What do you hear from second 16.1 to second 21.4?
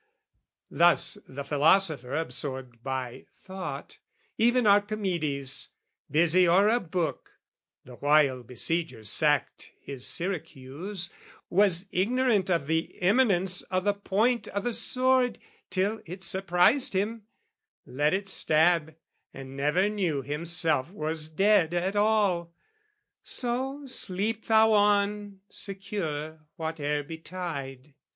surprised him: let it stab, And never knew himself was